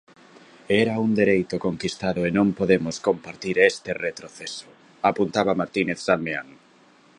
Era 0.83 0.95
un 1.05 1.11
dereito 1.21 1.55
conquistado 1.67 2.19
e 2.27 2.29
non 2.37 2.47
podemos 2.59 2.95
compartir 3.07 3.55
este 3.71 3.91
retroceso, 4.05 4.67
apuntaba 5.09 5.59
Martínez 5.61 5.99
Salmeán. 6.07 6.49